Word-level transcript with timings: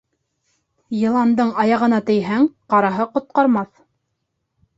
Йыландың 0.99 1.51
аяғына 1.63 1.99
тейһәң, 2.07 2.49
ҡараһы 2.75 3.07
ҡотҡармаҫ. 3.19 3.71